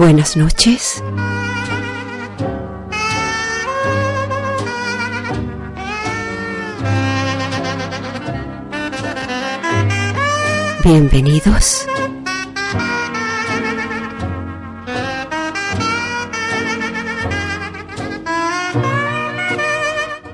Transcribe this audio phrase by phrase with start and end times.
[0.00, 1.04] Buenas noches.
[10.82, 11.86] Bienvenidos.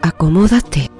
[0.00, 0.95] Acomódate.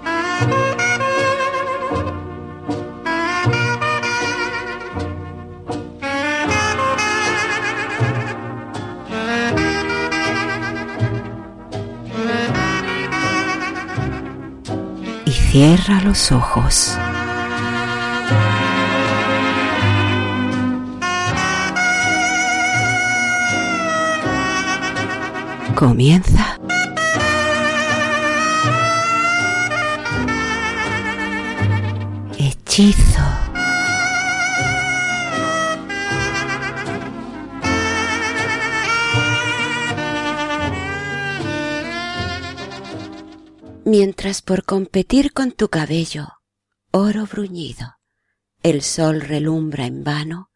[15.57, 16.99] Cierra los ojos.
[25.75, 26.59] Comienza.
[43.99, 46.29] Mientras por competir con tu cabello,
[46.91, 47.97] oro bruñido,
[48.63, 50.51] el sol relumbra en vano,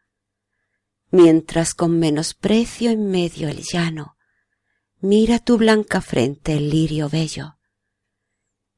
[1.11, 4.19] mientras con menosprecio en medio el llano,
[5.01, 7.57] mira tu blanca frente el lirio bello,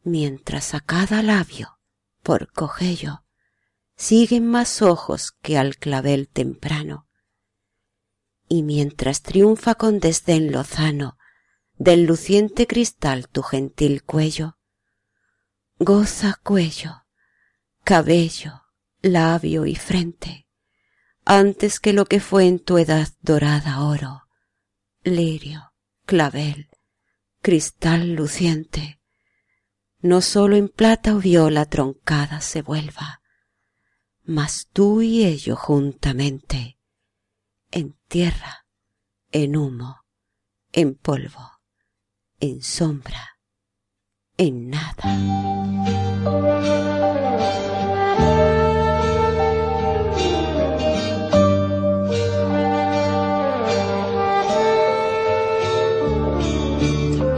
[0.05, 1.81] mientras a cada labio,
[2.23, 3.25] por cogello,
[3.97, 7.09] siguen más ojos que al clavel temprano,
[8.47, 11.19] y mientras triunfa con desdén lozano
[11.83, 14.57] del luciente cristal tu gentil cuello,
[15.81, 17.03] goza cuello,
[17.83, 18.63] cabello,
[19.01, 20.47] labio y frente,
[21.25, 24.29] antes que lo que fue en tu edad dorada oro,
[25.03, 25.73] lirio,
[26.07, 26.69] clavel,
[27.41, 29.01] cristal luciente,
[29.99, 33.23] no sólo en plata o viola troncada se vuelva,
[34.23, 36.79] mas tú y ello juntamente,
[37.73, 38.69] en tierra,
[39.33, 40.05] en humo,
[40.71, 41.52] en polvo,
[42.43, 43.39] en sombra,
[44.37, 45.05] en nada.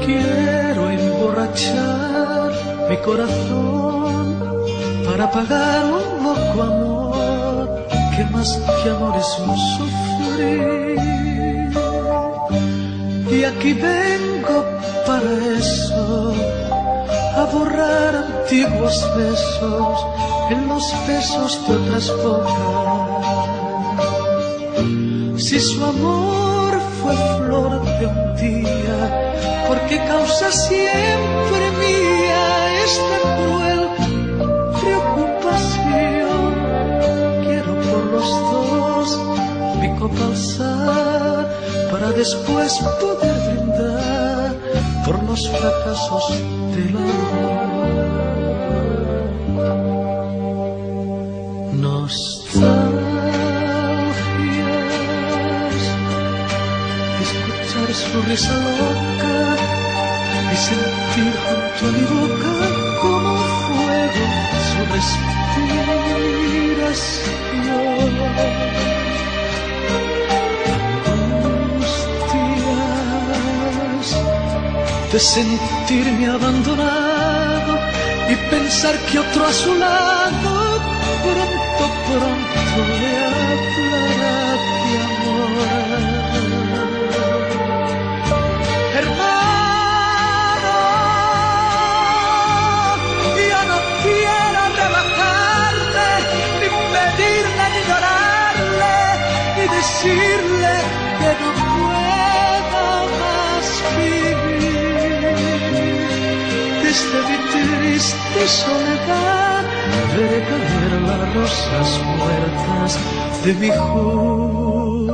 [0.06, 2.52] Quiero emborrachar
[2.88, 4.64] mi corazón
[5.04, 7.86] para pagar un loco amor
[8.16, 11.33] que más que amor es un sufrir.
[13.34, 14.64] Y aquí vengo
[15.04, 16.32] para eso,
[17.36, 20.06] a borrar antiguos besos
[20.50, 22.54] en los besos de otras bocas.
[25.36, 28.98] Si su amor fue flor de un día,
[29.66, 33.82] porque causa siempre mía esta cruel
[34.80, 36.54] preocupación.
[37.42, 39.06] Quiero por los dos
[39.80, 40.34] mi copa
[41.94, 44.52] para después poder brindar
[45.04, 46.24] por los fracasos
[46.74, 47.94] del amor.
[51.74, 52.74] Nostalgias,
[57.22, 59.36] escuchar su risa loca
[60.52, 62.52] y sentir junto a mi boca
[63.02, 63.32] como
[63.66, 64.24] fuego
[64.66, 65.94] su respiración.
[75.14, 77.78] De sentirme abandonado
[78.28, 80.80] y pensar que otro a su lado
[81.22, 83.93] pronto, pronto le hablará
[108.04, 109.64] triste soledad
[110.14, 112.90] veré caer las rosas muertas
[113.44, 115.10] de mi juventud.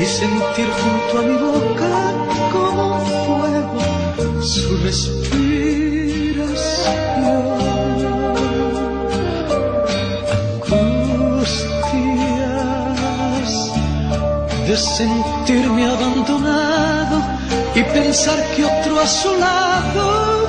[0.00, 2.23] y sentir junto a mi boca
[14.76, 17.22] sentirme abandonado
[17.74, 20.44] y pensar que otro a su lado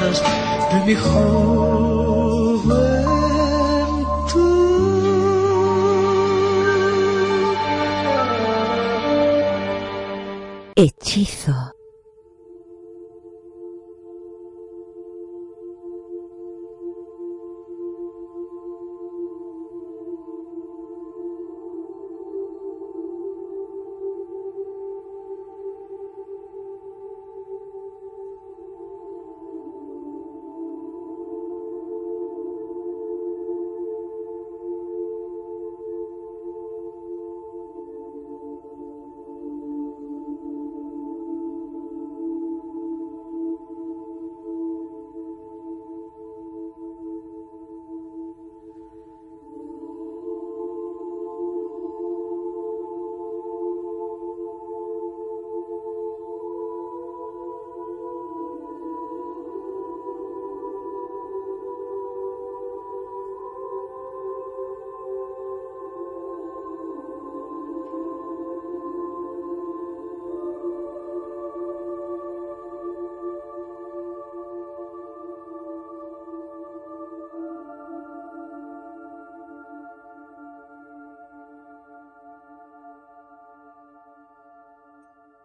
[0.00, 0.22] muertas
[0.72, 2.70] de mi juventud.
[10.76, 11.69] Hechizo.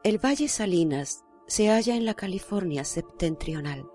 [0.05, 3.89] El Valle Salinas se halla en la California septentrional.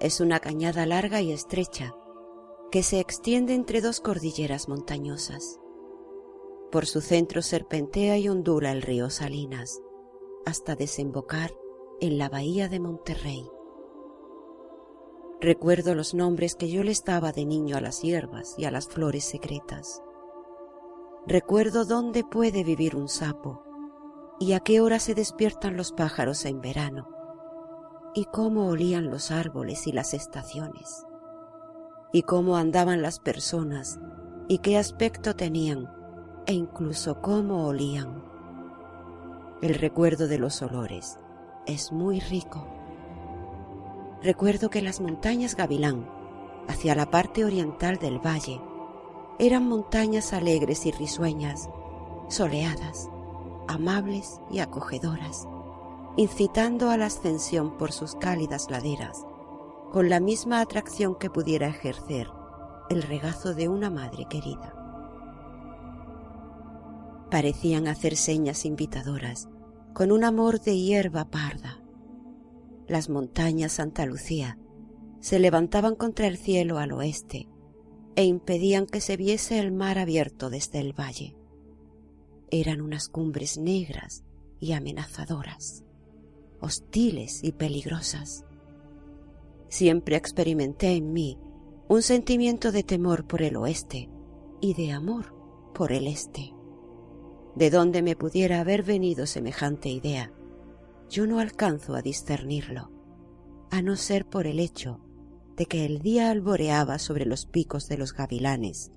[0.00, 1.94] Es una cañada larga y estrecha
[2.70, 5.60] que se extiende entre dos cordilleras montañosas.
[6.72, 9.82] Por su centro serpentea y ondula el río Salinas
[10.46, 11.52] hasta desembocar
[12.00, 13.46] en la bahía de Monterrey.
[15.42, 18.88] Recuerdo los nombres que yo les daba de niño a las hierbas y a las
[18.88, 20.02] flores secretas.
[21.26, 23.65] Recuerdo dónde puede vivir un sapo
[24.38, 27.08] y a qué hora se despiertan los pájaros en verano,
[28.14, 31.06] y cómo olían los árboles y las estaciones,
[32.12, 33.98] y cómo andaban las personas,
[34.48, 35.90] y qué aspecto tenían,
[36.46, 38.22] e incluso cómo olían.
[39.62, 41.18] El recuerdo de los olores
[41.66, 42.66] es muy rico.
[44.22, 46.08] Recuerdo que las montañas Gavilán,
[46.68, 48.60] hacia la parte oriental del valle,
[49.38, 51.68] eran montañas alegres y risueñas,
[52.28, 53.10] soleadas,
[53.68, 55.46] amables y acogedoras,
[56.16, 59.24] incitando a la ascensión por sus cálidas laderas,
[59.92, 62.28] con la misma atracción que pudiera ejercer
[62.88, 64.72] el regazo de una madre querida.
[67.30, 69.48] Parecían hacer señas invitadoras,
[69.92, 71.82] con un amor de hierba parda.
[72.86, 74.58] Las montañas Santa Lucía
[75.20, 77.48] se levantaban contra el cielo al oeste
[78.14, 81.35] e impedían que se viese el mar abierto desde el valle
[82.50, 84.24] eran unas cumbres negras
[84.60, 85.84] y amenazadoras,
[86.60, 88.44] hostiles y peligrosas.
[89.68, 91.38] Siempre experimenté en mí
[91.88, 94.10] un sentimiento de temor por el oeste
[94.60, 95.34] y de amor
[95.74, 96.52] por el este.
[97.54, 100.32] De dónde me pudiera haber venido semejante idea,
[101.08, 102.90] yo no alcanzo a discernirlo,
[103.70, 105.00] a no ser por el hecho
[105.56, 108.92] de que el día alboreaba sobre los picos de los gavilanes,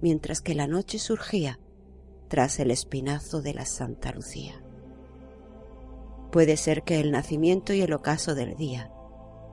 [0.00, 1.60] mientras que la noche surgía
[2.28, 4.62] tras el espinazo de la Santa Lucía.
[6.30, 8.90] Puede ser que el nacimiento y el ocaso del día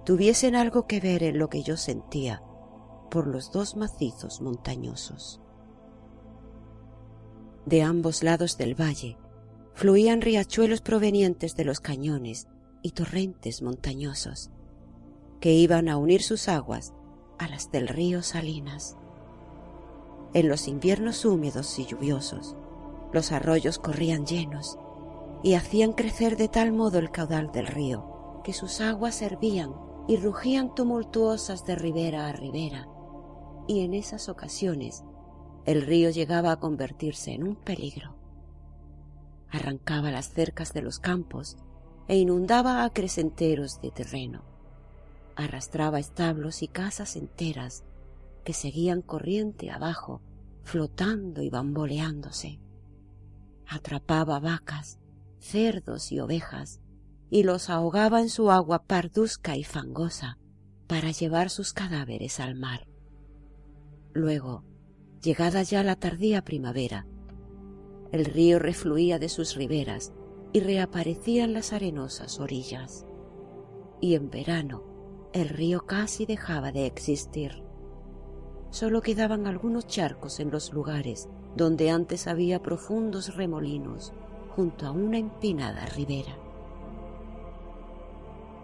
[0.05, 2.43] tuviesen algo que ver en lo que yo sentía
[3.09, 5.39] por los dos macizos montañosos.
[7.65, 9.17] De ambos lados del valle
[9.73, 12.47] fluían riachuelos provenientes de los cañones
[12.81, 14.51] y torrentes montañosos,
[15.39, 16.93] que iban a unir sus aguas
[17.39, 18.97] a las del río Salinas.
[20.33, 22.55] En los inviernos húmedos y lluviosos,
[23.13, 24.77] los arroyos corrían llenos
[25.43, 29.73] y hacían crecer de tal modo el caudal del río que sus aguas hervían
[30.07, 32.89] y rugían tumultuosas de ribera a ribera,
[33.67, 35.03] y en esas ocasiones
[35.65, 38.15] el río llegaba a convertirse en un peligro.
[39.49, 41.55] Arrancaba las cercas de los campos
[42.07, 44.43] e inundaba acrecenteros de terreno.
[45.37, 47.85] Arrastraba establos y casas enteras
[48.43, 50.21] que seguían corriente abajo,
[50.63, 52.59] flotando y bamboleándose
[53.73, 54.99] atrapaba vacas,
[55.39, 56.79] cerdos y ovejas
[57.29, 60.37] y los ahogaba en su agua parduzca y fangosa
[60.87, 62.87] para llevar sus cadáveres al mar.
[64.13, 64.63] Luego,
[65.21, 67.07] llegada ya la tardía primavera,
[68.11, 70.13] el río refluía de sus riberas
[70.53, 73.07] y reaparecían las arenosas orillas.
[73.99, 74.83] Y en verano
[75.33, 77.63] el río casi dejaba de existir.
[78.73, 84.13] Solo quedaban algunos charcos en los lugares donde antes había profundos remolinos
[84.55, 86.35] junto a una empinada ribera.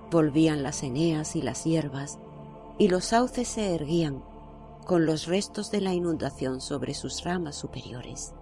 [0.09, 2.17] Volvían las eneas y las hierbas,
[2.79, 4.23] y los sauces se erguían
[4.83, 8.33] con los restos de la inundación sobre sus ramas superiores.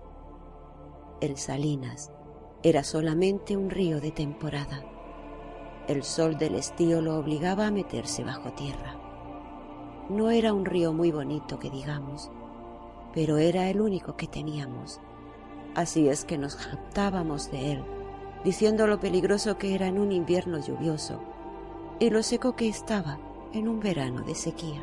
[1.20, 2.14] El Salinas
[2.64, 4.86] era solamente un río de temporada.
[5.90, 8.97] El sol del estío lo obligaba a meterse bajo tierra.
[10.10, 12.32] No era un río muy bonito que digamos,
[13.14, 15.02] pero era el único que teníamos.
[15.76, 17.84] Así es que nos jactábamos de él,
[18.46, 21.20] diciendo lo peligroso que era en un invierno lluvioso
[22.00, 23.18] y lo seco que estaba
[23.54, 24.82] en un verano de sequía.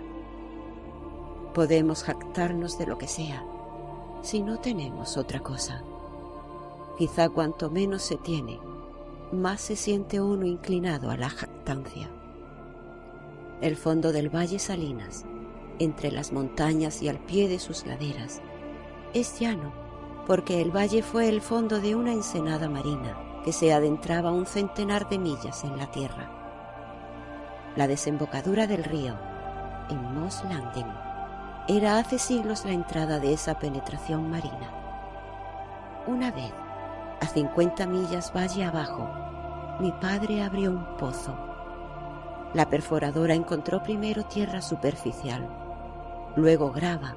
[1.55, 3.45] Podemos jactarnos de lo que sea
[4.21, 5.83] si no tenemos otra cosa.
[6.99, 8.59] Quizá cuanto menos se tiene,
[9.33, 12.11] más se siente uno inclinado a la jactancia.
[13.65, 15.25] El fondo del valle Salinas,
[15.79, 18.43] entre las montañas y al pie de sus laderas,
[19.15, 19.73] es llano
[20.27, 25.09] porque el valle fue el fondo de una ensenada marina que se adentraba un centenar
[25.09, 26.29] de millas en la tierra.
[27.75, 29.15] La desembocadura del río,
[29.89, 30.93] en Moss Landing,
[31.67, 36.05] era hace siglos la entrada de esa penetración marina.
[36.07, 36.53] Una vez,
[37.23, 39.09] a 50 millas valle abajo,
[39.81, 41.54] mi padre abrió un pozo.
[42.55, 45.49] La perforadora encontró primero tierra superficial,
[46.37, 47.17] luego grava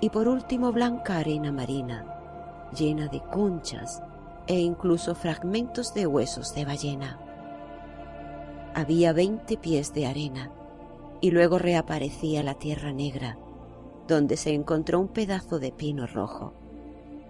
[0.00, 2.06] y por último blanca arena marina,
[2.76, 4.02] llena de conchas
[4.46, 7.18] e incluso fragmentos de huesos de ballena.
[8.74, 10.50] Había veinte pies de arena
[11.20, 13.36] y luego reaparecía la tierra negra,
[14.06, 16.54] donde se encontró un pedazo de pino rojo,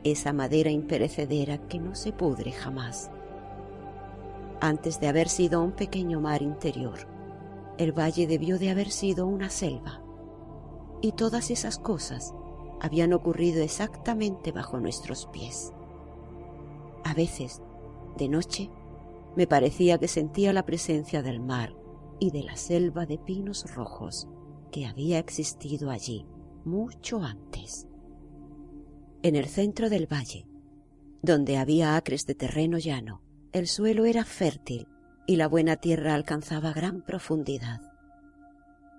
[0.04, 3.10] esa madera imperecedera que no se pudre jamás.
[4.60, 7.17] Antes de haber sido un pequeño mar interior,
[7.78, 10.02] el valle debió de haber sido una selva.
[11.00, 12.34] Y todas esas cosas
[12.80, 15.72] habían ocurrido exactamente bajo nuestros pies.
[17.04, 17.62] A veces,
[18.16, 18.70] de noche,
[19.36, 21.76] me parecía que sentía la presencia del mar
[22.18, 24.28] y de la selva de pinos rojos
[24.72, 26.26] que había existido allí
[26.64, 27.86] mucho antes.
[29.22, 30.46] En el centro del valle,
[31.22, 34.88] donde había acres de terreno llano, el suelo era fértil
[35.28, 37.82] y la buena tierra alcanzaba gran profundidad.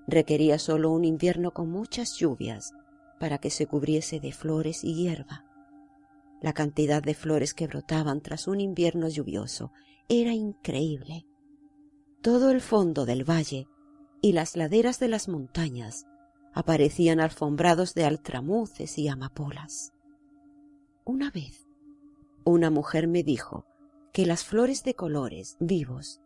[0.06, 2.72] Requería solo un invierno con muchas lluvias
[3.20, 5.44] para que se cubriese de flores y hierba.
[6.40, 9.72] La cantidad de flores que brotaban tras un invierno lluvioso
[10.08, 11.26] era increíble.
[12.22, 13.68] Todo el fondo del valle
[14.22, 16.06] y las laderas de las montañas
[16.54, 19.94] aparecían alfombrados de altramuces y amapolas.
[21.06, 21.68] Una vez,
[22.44, 23.66] una mujer me dijo
[24.12, 26.22] que las flores de colores vivos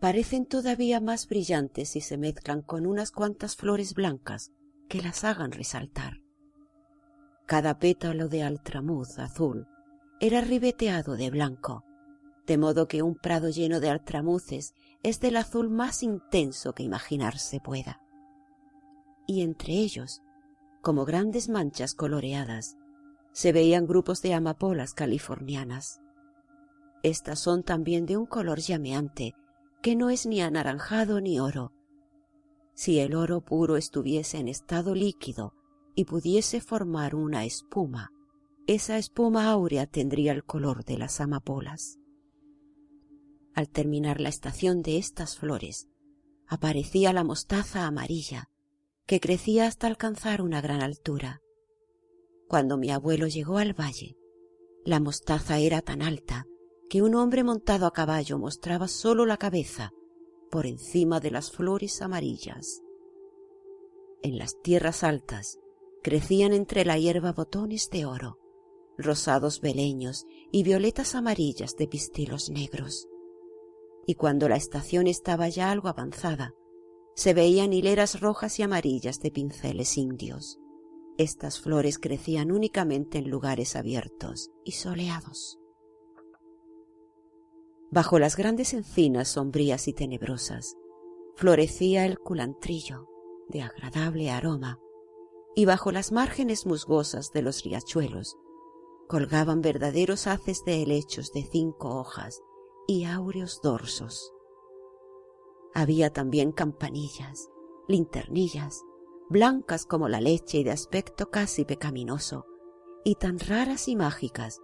[0.00, 4.52] parecen todavía más brillantes si se mezclan con unas cuantas flores blancas
[4.88, 6.22] que las hagan resaltar.
[7.46, 9.66] Cada pétalo de altramuz azul
[10.20, 11.84] era ribeteado de blanco,
[12.46, 17.60] de modo que un prado lleno de altramuces es del azul más intenso que imaginarse
[17.60, 18.00] pueda.
[19.26, 20.22] Y entre ellos,
[20.80, 22.76] como grandes manchas coloreadas,
[23.32, 26.00] se veían grupos de amapolas californianas.
[27.02, 29.34] Estas son también de un color llameante,
[29.82, 31.72] que no es ni anaranjado ni oro.
[32.74, 35.54] Si el oro puro estuviese en estado líquido
[35.94, 38.12] y pudiese formar una espuma,
[38.66, 41.98] esa espuma áurea tendría el color de las amapolas.
[43.54, 45.88] Al terminar la estación de estas flores,
[46.48, 48.50] aparecía la mostaza amarilla,
[49.06, 51.40] que crecía hasta alcanzar una gran altura.
[52.48, 54.16] Cuando mi abuelo llegó al valle,
[54.84, 56.46] la mostaza era tan alta
[56.88, 59.92] que un hombre montado a caballo mostraba solo la cabeza
[60.50, 62.82] por encima de las flores amarillas.
[64.22, 65.58] En las tierras altas
[66.02, 68.38] crecían entre la hierba botones de oro,
[68.96, 73.08] rosados beleños y violetas amarillas de pistilos negros.
[74.06, 76.54] Y cuando la estación estaba ya algo avanzada,
[77.14, 80.58] se veían hileras rojas y amarillas de pinceles indios.
[81.18, 85.58] Estas flores crecían únicamente en lugares abiertos y soleados.
[87.90, 90.76] Bajo las grandes encinas sombrías y tenebrosas
[91.36, 93.08] florecía el culantrillo,
[93.48, 94.80] de agradable aroma,
[95.54, 98.36] y bajo las márgenes musgosas de los riachuelos
[99.08, 102.42] colgaban verdaderos haces de helechos de cinco hojas
[102.88, 104.32] y áureos dorsos.
[105.74, 107.48] Había también campanillas,
[107.86, 108.82] linternillas,
[109.28, 112.46] blancas como la leche y de aspecto casi pecaminoso,
[113.04, 114.60] y tan raras y mágicas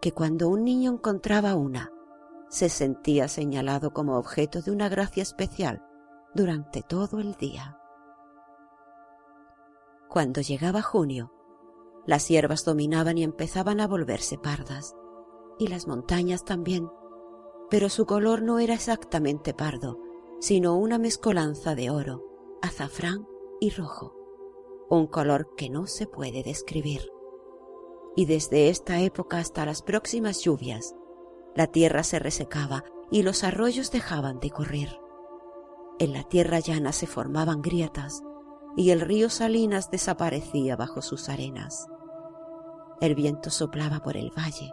[0.00, 1.92] que cuando un niño encontraba una,
[2.54, 5.82] se sentía señalado como objeto de una gracia especial
[6.36, 7.76] durante todo el día.
[10.08, 11.32] Cuando llegaba junio,
[12.06, 14.94] las hierbas dominaban y empezaban a volverse pardas,
[15.58, 16.88] y las montañas también,
[17.70, 19.98] pero su color no era exactamente pardo,
[20.38, 22.22] sino una mezcolanza de oro,
[22.62, 23.26] azafrán
[23.58, 24.14] y rojo,
[24.88, 27.10] un color que no se puede describir.
[28.14, 30.94] Y desde esta época hasta las próximas lluvias,
[31.54, 34.98] la tierra se resecaba y los arroyos dejaban de correr.
[35.98, 38.22] En la tierra llana se formaban grietas
[38.76, 41.86] y el río Salinas desaparecía bajo sus arenas.
[43.00, 44.72] El viento soplaba por el valle,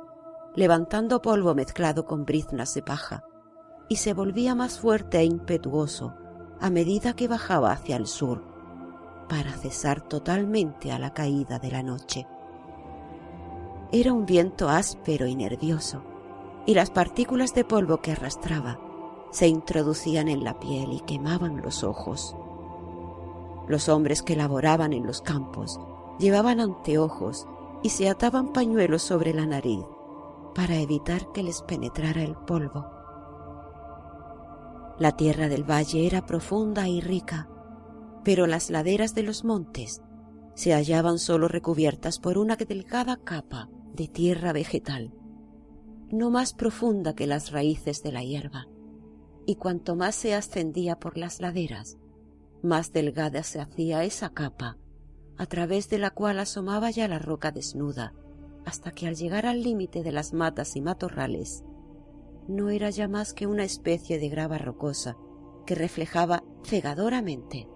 [0.55, 3.23] levantando polvo mezclado con briznas de paja,
[3.89, 6.15] y se volvía más fuerte e impetuoso
[6.59, 8.43] a medida que bajaba hacia el sur,
[9.27, 12.27] para cesar totalmente a la caída de la noche.
[13.91, 16.03] Era un viento áspero y nervioso,
[16.65, 18.79] y las partículas de polvo que arrastraba
[19.31, 22.35] se introducían en la piel y quemaban los ojos.
[23.67, 25.79] Los hombres que laboraban en los campos
[26.19, 27.47] llevaban anteojos
[27.83, 29.83] y se ataban pañuelos sobre la nariz
[30.53, 32.85] para evitar que les penetrara el polvo.
[34.99, 37.49] La tierra del valle era profunda y rica,
[38.23, 40.01] pero las laderas de los montes
[40.53, 45.13] se hallaban solo recubiertas por una delgada capa de tierra vegetal,
[46.11, 48.67] no más profunda que las raíces de la hierba,
[49.45, 51.97] y cuanto más se ascendía por las laderas,
[52.61, 54.77] más delgada se hacía esa capa,
[55.37, 58.13] a través de la cual asomaba ya la roca desnuda,
[58.65, 61.63] hasta que al llegar al límite de las matas y matorrales,
[62.47, 65.17] no era ya más que una especie de grava rocosa
[65.65, 67.67] que reflejaba cegadoramente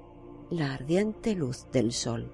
[0.49, 2.33] la ardiente luz del sol.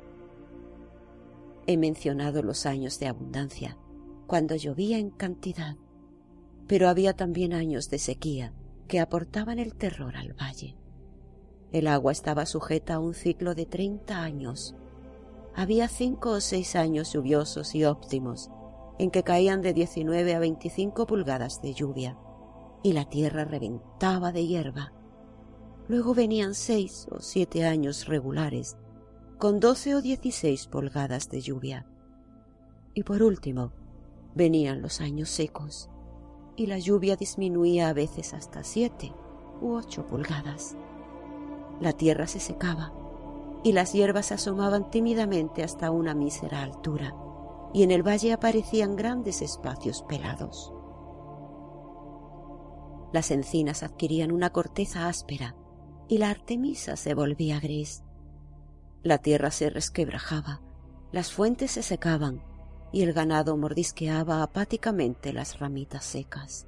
[1.68, 3.78] He mencionado los años de abundancia,
[4.28, 5.78] cuando llovía en cantidad,
[6.72, 8.54] pero había también años de sequía
[8.88, 10.78] que aportaban el terror al valle.
[11.74, 14.74] El agua estaba sujeta a un ciclo de treinta años.
[15.54, 18.52] Había cinco o seis años lluviosos y óptimos,
[19.00, 22.18] en que caían de 19 a 25 pulgadas de lluvia,
[22.84, 24.94] y la tierra reventaba de hierba.
[25.90, 28.78] Luego venían seis o siete años regulares,
[29.40, 31.86] con 12 o 16 pulgadas de lluvia.
[32.94, 33.74] Y por último,
[34.36, 35.91] venían los años secos,
[36.62, 39.12] y la lluvia disminuía a veces hasta siete
[39.62, 40.76] u ocho pulgadas.
[41.80, 42.94] La tierra se secaba
[43.64, 47.16] y las hierbas asomaban tímidamente hasta una mísera altura,
[47.74, 50.72] y en el valle aparecían grandes espacios pelados.
[53.12, 55.56] Las encinas adquirían una corteza áspera
[56.08, 58.04] y la artemisa se volvía gris.
[59.02, 60.62] La tierra se resquebrajaba,
[61.12, 62.44] las fuentes se secaban
[62.92, 66.68] y el ganado mordisqueaba apáticamente las ramitas secas.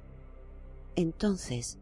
[0.96, 1.78] Entonces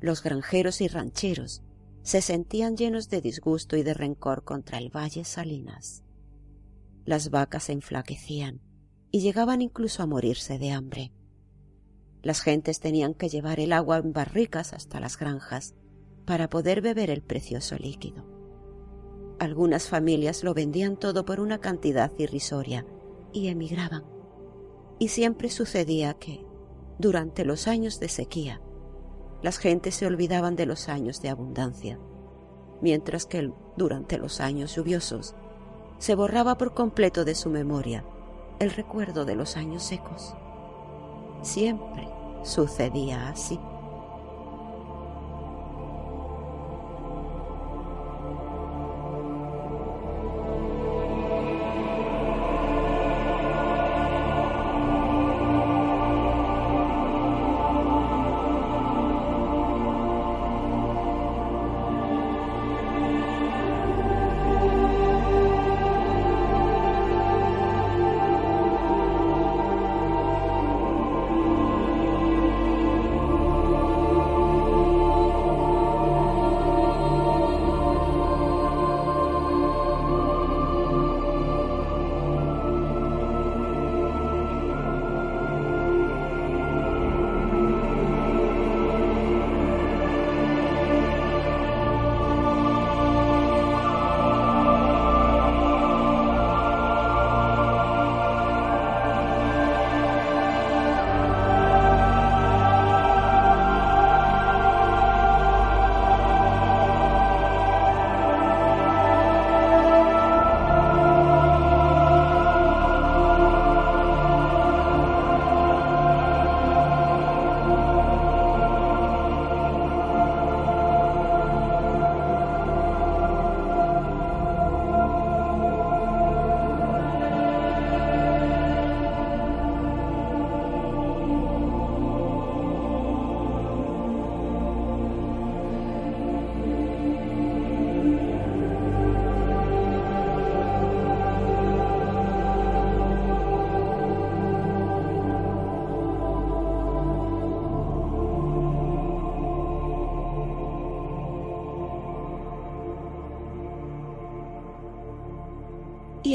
[0.00, 1.62] los granjeros y rancheros
[2.02, 6.02] se sentían llenos de disgusto y de rencor contra el valle Salinas.
[7.06, 8.60] Las vacas se enflaquecían
[9.10, 11.12] y llegaban incluso a morirse de hambre.
[12.22, 15.74] Las gentes tenían que llevar el agua en barricas hasta las granjas
[16.26, 18.26] para poder beber el precioso líquido.
[19.38, 22.86] Algunas familias lo vendían todo por una cantidad irrisoria
[23.34, 24.04] y emigraban.
[24.98, 26.46] Y siempre sucedía que,
[26.98, 28.62] durante los años de sequía,
[29.42, 31.98] las gentes se olvidaban de los años de abundancia,
[32.80, 35.34] mientras que durante los años lluviosos
[35.98, 38.04] se borraba por completo de su memoria
[38.60, 40.34] el recuerdo de los años secos.
[41.42, 42.08] Siempre
[42.42, 43.58] sucedía así.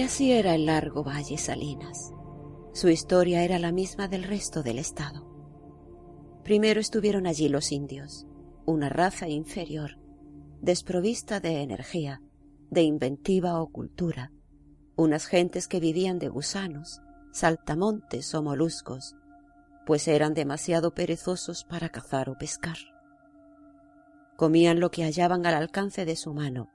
[0.02, 2.14] Así era el largo valle Salinas.
[2.74, 5.28] Su historia era la misma del resto del estado.
[6.44, 8.26] Primero estuvieron allí los indios,
[8.66, 10.00] una raza inferior,
[10.62, 12.22] desprovista de energía,
[12.70, 14.32] de inventiva o cultura,
[14.96, 19.16] unas gentes que vivían de gusanos, saltamontes o moluscos,
[19.86, 22.78] pues eran demasiado perezosos para cazar o pescar.
[24.38, 26.70] Comían lo que hallaban al alcance de su mano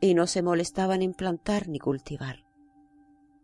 [0.00, 2.47] y no se molestaban en plantar ni cultivar.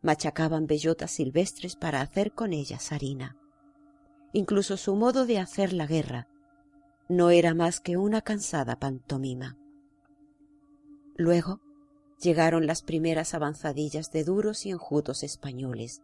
[0.04, 3.38] Machacaban bellotas silvestres para hacer con ellas harina.
[4.34, 6.28] Incluso su modo de hacer la guerra
[7.08, 9.56] no era más que una cansada pantomima.
[11.16, 11.62] Luego
[12.20, 16.02] llegaron las primeras avanzadillas de duros y enjutos españoles,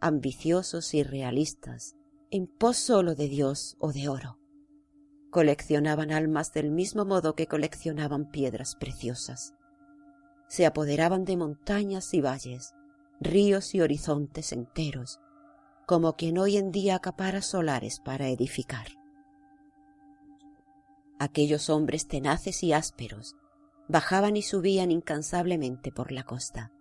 [0.00, 1.96] ambiciosos y realistas,
[2.30, 4.38] en pos solo de Dios o de oro.
[5.30, 9.52] Coleccionaban almas del mismo modo que coleccionaban piedras preciosas.
[10.48, 12.72] Se apoderaban de montañas y valles,
[13.20, 15.20] ríos y horizontes enteros,
[15.86, 18.88] como quien hoy en día acapara solares para edificar.
[21.18, 23.36] Aquellos hombres tenaces y ásperos
[23.88, 26.72] bajaban y subían incansablemente por la costa.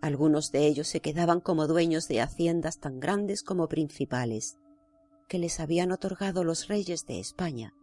[0.00, 4.58] Algunos de ellos se quedaban como dueños de haciendas tan grandes como principales,
[5.28, 7.74] que les habían otorgado los reyes de España,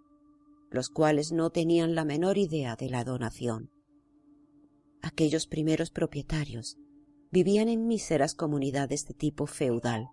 [0.69, 3.71] los cuales no tenían la menor idea de la donación.
[5.01, 6.77] Aquellos primeros propietarios
[7.35, 10.07] vivían en míseras comunidades de tipo feudal,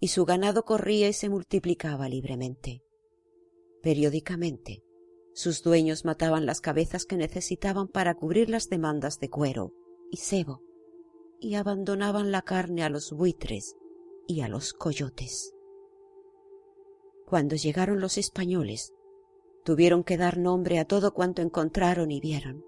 [0.00, 2.82] y su ganado corría y se multiplicaba libremente.
[3.80, 4.82] Periódicamente,
[5.34, 9.72] sus dueños mataban las cabezas que necesitaban para cubrir las demandas de cuero
[10.10, 10.64] y sebo,
[11.38, 13.76] y abandonaban la carne a los buitres
[14.26, 15.54] y a los coyotes.
[17.24, 18.94] Cuando llegaron los españoles,
[19.64, 22.67] tuvieron que dar nombre a todo cuanto encontraron y vieron.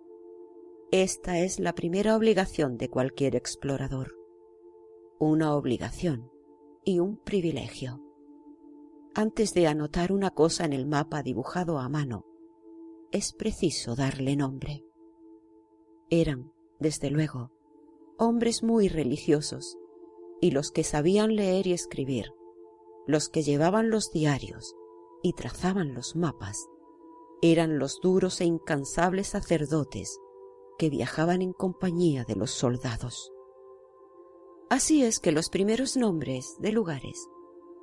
[0.93, 4.17] Esta es la primera obligación de cualquier explorador.
[5.21, 6.33] Una obligación
[6.85, 8.03] y un privilegio.
[9.15, 12.27] Antes de anotar una cosa en el mapa dibujado a mano,
[13.13, 14.85] es preciso darle nombre.
[16.09, 17.53] Eran, desde luego,
[18.19, 19.79] hombres muy religiosos,
[20.41, 22.33] y los que sabían leer y escribir,
[23.07, 24.75] los que llevaban los diarios
[25.23, 26.67] y trazaban los mapas,
[27.43, 30.19] eran los duros e incansables sacerdotes
[30.81, 33.31] que viajaban en compañía de los soldados.
[34.71, 37.29] Así es que los primeros nombres de lugares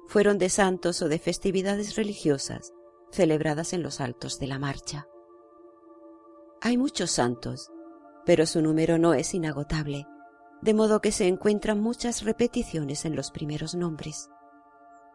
[0.08, 2.74] fueron de santos o de festividades religiosas
[3.12, 5.06] celebradas en los altos de la marcha.
[6.60, 7.70] Hay muchos santos,
[8.26, 10.08] pero su número no es inagotable
[10.64, 14.32] de modo que se encuentran muchas repeticiones en los primeros nombres.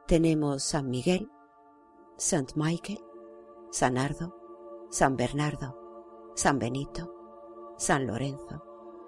[0.06, 1.32] Tenemos San Miguel,
[2.16, 3.00] Saint Michael,
[3.72, 4.36] San Ardo,
[4.90, 5.76] San Bernardo,
[6.36, 7.21] San Benito,
[7.76, 8.62] San Lorenzo,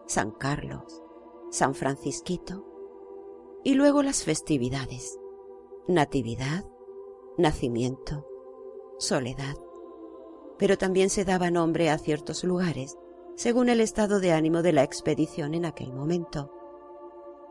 [0.06, 1.02] San Carlos,
[1.50, 2.64] San Francisquito,
[3.62, 5.18] y luego las festividades,
[5.88, 6.64] Natividad,
[7.38, 8.26] Nacimiento,
[8.98, 9.56] Soledad.
[10.58, 12.96] Pero también se daba nombre a ciertos lugares
[13.36, 16.52] según el estado de ánimo de la expedición en aquel momento.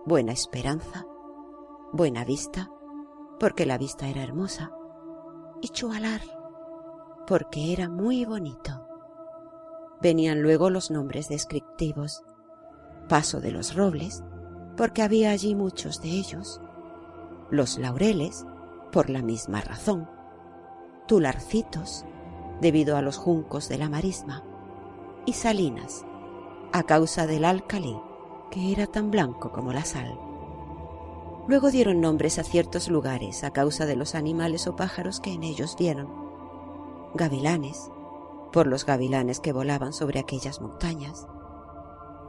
[0.06, 1.06] Buena esperanza,
[1.92, 2.72] buena vista,
[3.40, 4.72] porque la vista era hermosa,
[5.62, 6.22] y Chualar,
[7.28, 8.83] porque era muy bonito.
[10.04, 12.24] Venían luego los nombres descriptivos,
[13.08, 14.22] Paso de los Robles,
[14.76, 16.60] porque había allí muchos de ellos,
[17.50, 18.46] los Laureles,
[18.92, 20.10] por la misma razón,
[21.08, 22.06] Tularcitos,
[22.60, 24.44] debido a los juncos de la marisma,
[25.26, 26.06] y salinas,
[26.74, 27.98] a causa del álcali,
[28.52, 30.20] que era tan blanco como la sal.
[31.48, 35.44] Luego dieron nombres a ciertos lugares a causa de los animales o pájaros que en
[35.44, 36.10] ellos vieron.
[37.16, 37.90] Gavilanes,
[38.54, 41.28] por los gavilanes que volaban sobre aquellas montañas.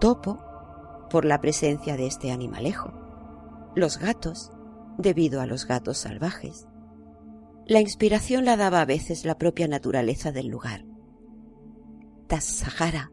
[0.00, 0.42] Topo,
[1.10, 2.92] por la presencia de este animalejo.
[3.76, 4.50] Los gatos,
[4.98, 6.66] debido a los gatos salvajes.
[7.66, 10.84] La inspiración la daba a veces la propia naturaleza del lugar.
[12.40, 13.12] Sahara,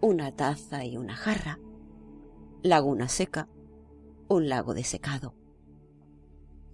[0.00, 1.60] una taza y una jarra,
[2.62, 3.48] laguna seca,
[4.28, 5.34] un lago de secado,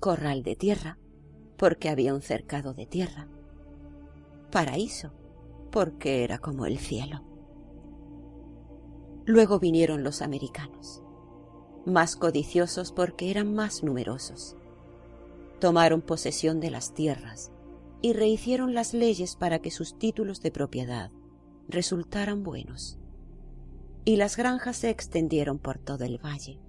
[0.00, 0.98] corral de tierra,
[1.58, 3.28] porque había un cercado de tierra,
[4.52, 5.12] paraíso,
[5.72, 7.24] porque era como el cielo.
[9.24, 11.02] Luego vinieron los americanos,
[11.84, 14.56] más codiciosos porque eran más numerosos.
[15.58, 17.50] Tomaron posesión de las tierras,
[18.00, 21.10] y rehicieron las leyes para que sus títulos de propiedad
[21.68, 22.98] resultaran buenos.
[24.04, 26.60] Y las granjas se extendieron por todo el valle,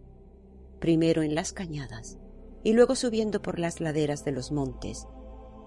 [0.80, 2.18] primero en las cañadas
[2.64, 5.08] y luego subiendo por las laderas de los montes,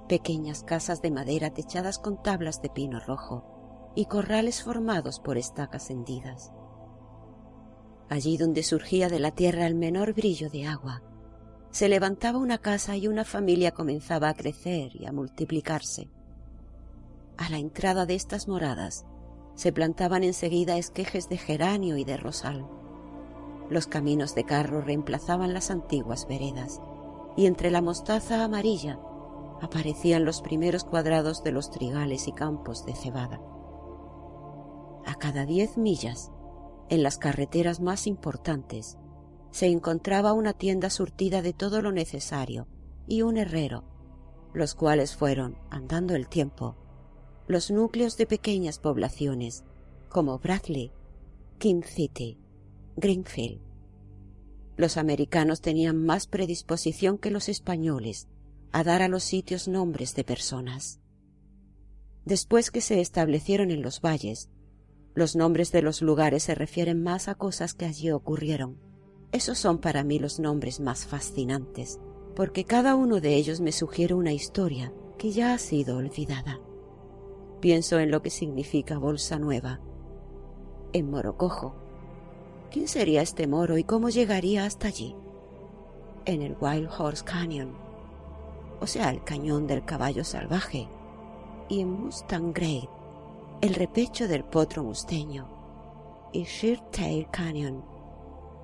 [0.07, 5.91] pequeñas casas de madera techadas con tablas de pino rojo y corrales formados por estacas
[5.91, 6.53] hendidas.
[8.09, 11.03] Allí donde surgía de la tierra el menor brillo de agua,
[11.71, 16.09] se levantaba una casa y una familia comenzaba a crecer y a multiplicarse.
[17.37, 19.05] A la entrada de estas moradas
[19.55, 22.67] se plantaban enseguida esquejes de geranio y de rosal.
[23.69, 26.81] Los caminos de carro reemplazaban las antiguas veredas
[27.37, 28.99] y entre la mostaza amarilla
[29.61, 33.41] aparecían los primeros cuadrados de los trigales y campos de cebada.
[35.05, 36.31] A cada diez millas,
[36.89, 38.99] en las carreteras más importantes,
[39.51, 42.67] se encontraba una tienda surtida de todo lo necesario
[43.07, 43.85] y un herrero,
[44.53, 46.77] los cuales fueron, andando el tiempo,
[47.47, 49.65] los núcleos de pequeñas poblaciones
[50.09, 50.93] como Bradley,
[51.59, 52.39] King City,
[52.97, 53.61] Greenfield.
[54.77, 58.29] Los americanos tenían más predisposición que los españoles
[58.77, 61.01] a dar a los sitios nombres de personas.
[62.27, 64.51] Después que se establecieron en los valles,
[65.15, 68.79] los nombres de los lugares se refieren más a cosas que allí ocurrieron.
[69.33, 72.01] Esos son para mí los nombres más fascinantes,
[72.35, 76.61] porque cada uno de ellos me sugiere una historia que ya ha sido olvidada.
[77.63, 79.81] Pienso en lo que significa bolsa nueva.
[80.93, 81.77] En Morocojo.
[82.71, 85.17] ¿Quién sería este moro y cómo llegaría hasta allí?
[86.27, 87.86] En el Wild Horse Canyon,
[88.81, 90.89] o sea, el cañón del caballo salvaje.
[91.69, 92.89] Y en Mustang Grade,
[93.61, 95.49] el repecho del potro musteño.
[96.33, 97.85] Y Sheer Tail Canyon,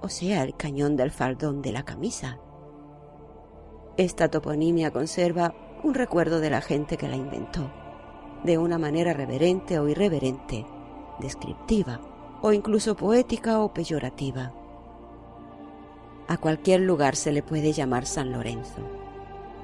[0.01, 2.39] o sea, el cañón del faldón de la camisa.
[3.97, 7.71] Esta toponimia conserva un recuerdo de la gente que la inventó
[8.45, 10.67] de una manera reverente o irreverente,
[11.21, 12.01] descriptiva
[12.43, 14.53] o incluso poética o peyorativa.
[16.29, 18.81] A cualquier lugar se le puede llamar San Lorenzo,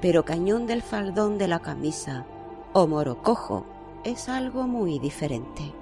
[0.01, 2.25] pero Cañón del Faldón de la Camisa
[2.73, 3.65] o Morocojo
[4.03, 5.73] es algo muy diferente.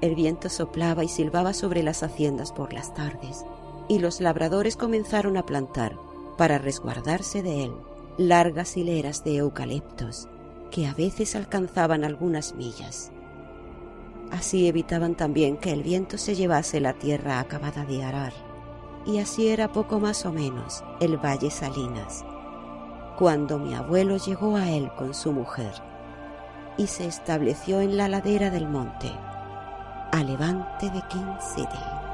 [0.00, 3.44] El viento soplaba y silbaba sobre las haciendas por las tardes,
[3.88, 5.96] y los labradores comenzaron a plantar,
[6.36, 7.72] para resguardarse de él,
[8.18, 10.28] largas hileras de eucaliptos
[10.70, 13.12] que a veces alcanzaban algunas millas.
[14.30, 18.32] Así evitaban también que el viento se llevase la tierra acabada de arar,
[19.06, 22.24] y así era poco más o menos el Valle Salinas,
[23.16, 25.72] cuando mi abuelo llegó a él con su mujer
[26.76, 29.10] y se estableció en la ladera del monte,
[30.12, 32.05] a levante de King City.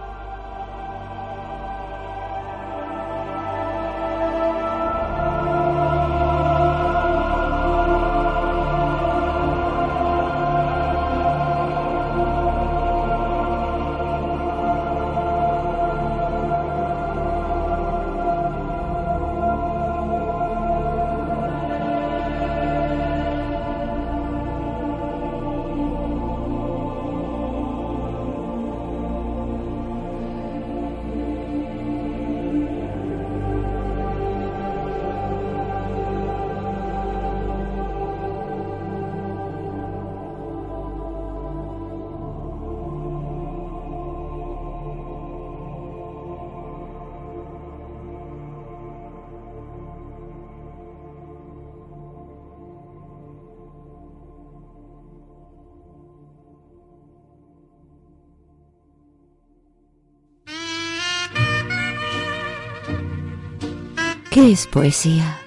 [64.42, 65.38] ¿Qué es poesía?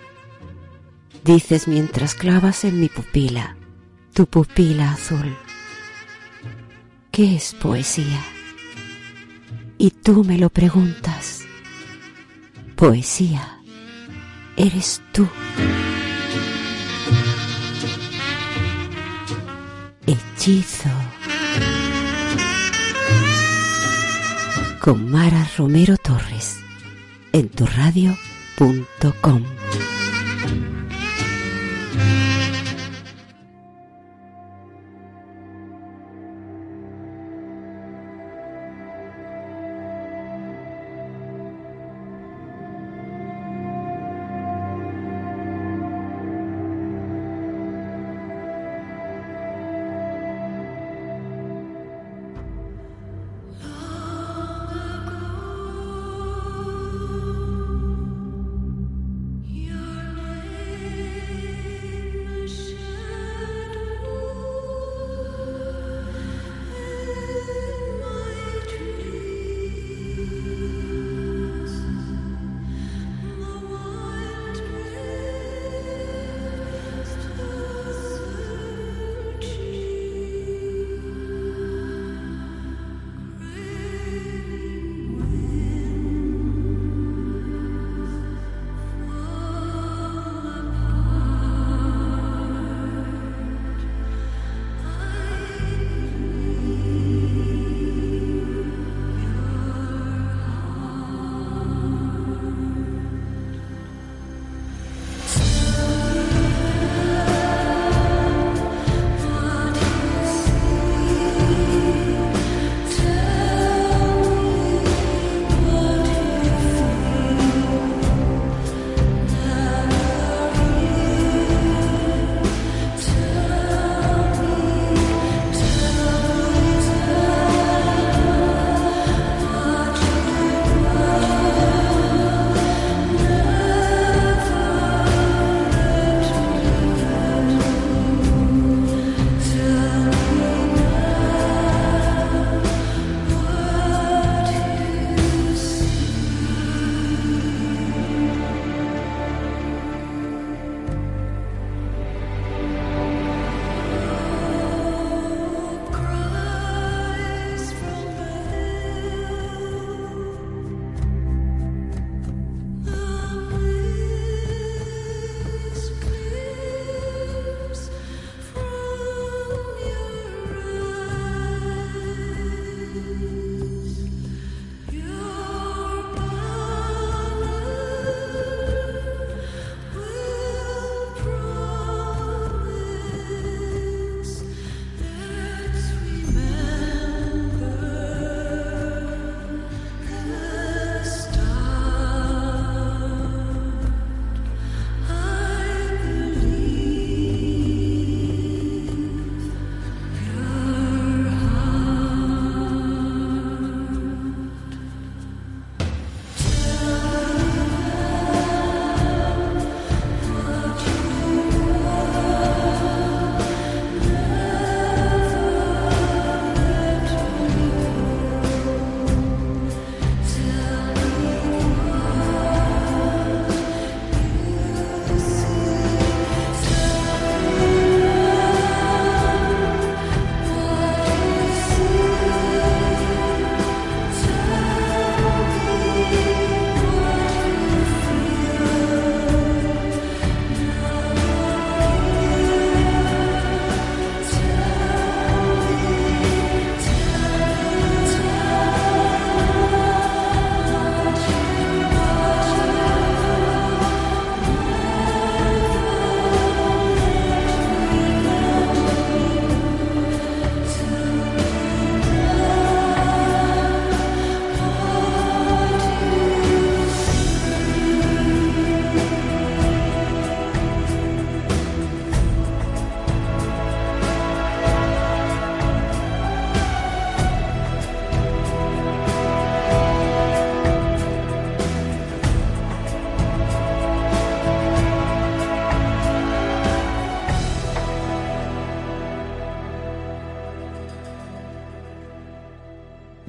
[1.26, 3.58] Dices mientras clavas en mi pupila,
[4.14, 5.36] tu pupila azul.
[7.12, 8.24] ¿Qué es poesía?
[9.78, 11.44] Y tú me lo preguntas.
[12.78, 13.60] Poesía,
[14.56, 15.28] eres tú.
[20.08, 20.90] Hechizo.
[24.80, 26.62] Con Mara Romero Torres.
[27.34, 28.16] En tu radio
[29.22, 29.55] com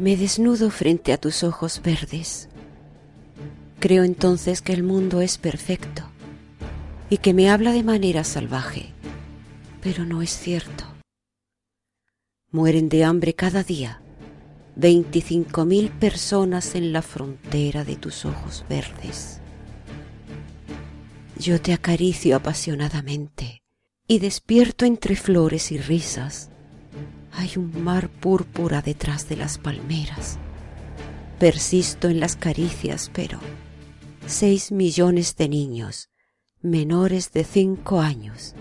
[0.06, 2.48] Me desnudo frente a tus ojos verdes.
[3.80, 6.04] Creo entonces que el mundo es perfecto
[7.10, 8.92] y que me habla de manera salvaje,
[9.82, 10.84] pero no es cierto.
[12.52, 14.00] Mueren de hambre cada día
[14.76, 19.40] veinticinco mil personas en la frontera de tus ojos verdes.
[21.36, 23.64] Yo te acaricio apasionadamente
[24.06, 26.50] y despierto entre flores y risas.
[27.36, 30.38] Hay un mar púrpura detrás de las palmeras.
[31.38, 33.38] Persisto en las caricias, pero
[34.26, 36.08] seis millones de niños
[36.62, 38.54] menores de cinco años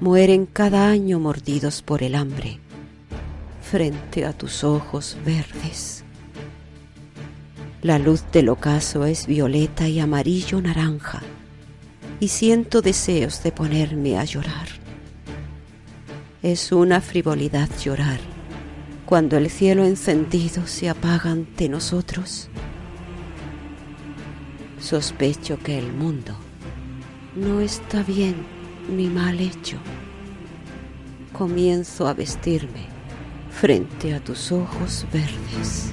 [0.00, 2.60] mueren cada año mordidos por el hambre
[3.62, 6.04] frente a tus ojos verdes.
[7.82, 11.22] La luz del ocaso es violeta y amarillo naranja
[12.20, 14.85] y siento deseos de ponerme a llorar.
[16.46, 18.20] Es una frivolidad llorar
[19.04, 22.50] cuando el cielo encendido se apaga ante nosotros.
[24.78, 26.36] Sospecho que el mundo
[27.34, 28.36] no está bien
[28.88, 29.78] ni mal hecho.
[31.32, 32.86] Comienzo a vestirme
[33.50, 35.90] frente a tus ojos verdes.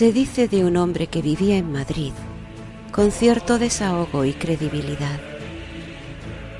[0.00, 2.14] Se dice de un hombre que vivía en Madrid
[2.90, 5.20] con cierto desahogo y credibilidad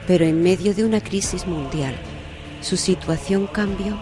[0.06, 1.94] pero en medio de una crisis mundial,
[2.60, 3.98] su situación cambió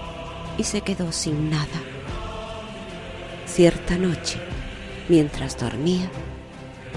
[0.58, 1.80] y se quedó sin nada.
[3.46, 4.40] Cierta noche,
[5.08, 6.10] mientras dormía,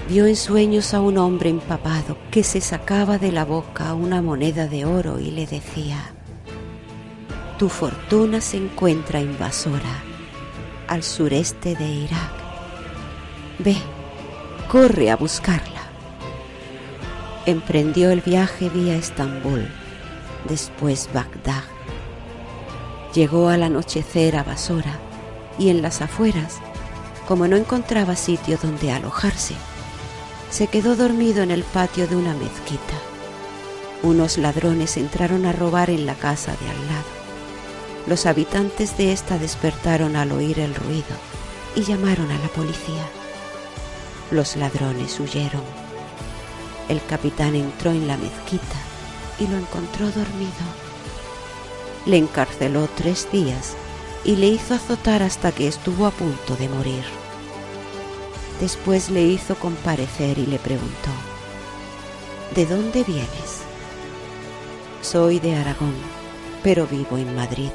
[0.08, 4.66] vio en sueños a un hombre empapado que se sacaba de la boca una moneda
[4.66, 6.12] de oro y le decía,
[7.60, 10.11] Tu fortuna se encuentra en Basora,
[10.92, 12.32] al sureste de Irak.
[13.58, 13.76] Ve,
[14.68, 15.82] corre a buscarla
[17.46, 19.68] emprendió el viaje vía Estambul,
[20.48, 21.64] después Bagdad.
[23.14, 24.98] Llegó al anochecer a Basora
[25.58, 26.58] y en las afueras,
[27.26, 29.54] como no encontraba sitio donde alojarse,
[30.50, 32.94] se quedó dormido en el patio de una mezquita.
[34.02, 37.21] Unos ladrones entraron a robar en la casa de al lado.
[38.06, 41.16] Los habitantes de esta despertaron al oír el ruido
[41.74, 43.04] y llamaron a la policía.
[44.30, 45.62] Los ladrones huyeron
[46.88, 48.76] el capitán entró en la mezquita
[49.38, 50.52] y lo encontró dormido.
[52.06, 53.74] Le encarceló tres días
[54.24, 57.04] y le hizo azotar hasta que estuvo a punto de morir.
[58.60, 61.10] Después le hizo comparecer y le preguntó,
[62.54, 63.62] ¿De dónde vienes?
[65.00, 65.94] Soy de Aragón,
[66.62, 67.70] pero vivo en Madrid.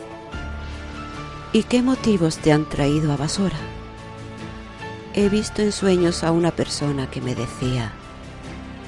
[1.58, 3.58] ¿Y qué motivos te han traído a Basora?
[5.16, 7.94] He visto en sueños a una persona que me decía,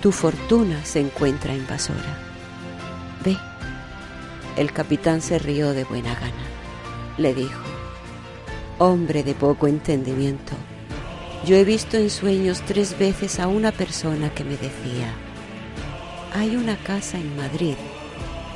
[0.03, 2.19] tu fortuna se encuentra en Basora.
[3.25, 3.35] Ve.
[4.55, 6.45] El capitán se rió de buena gana.
[7.17, 7.59] Le dijo,
[8.77, 10.53] Hombre de poco entendimiento,
[11.47, 15.11] yo he visto en sueños tres veces a una persona que me decía,
[16.35, 17.77] hay una casa en Madrid,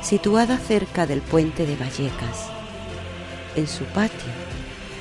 [0.02, 2.54] situada cerca del puente de Vallecas.
[3.56, 4.32] En su patio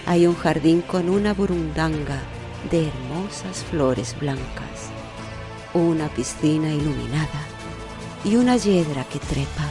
[0.06, 2.22] hay un jardín con una burundanga
[2.70, 4.93] de hermosas flores blancas
[5.74, 7.47] una piscina iluminada
[8.24, 9.70] y una hiedra que trepa.